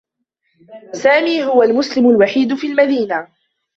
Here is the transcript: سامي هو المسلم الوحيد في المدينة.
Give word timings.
سامي 0.93 1.43
هو 1.45 1.63
المسلم 1.63 2.09
الوحيد 2.09 2.55
في 2.55 2.67
المدينة. 2.67 3.27